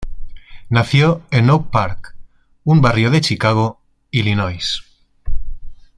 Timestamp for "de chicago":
3.11-3.81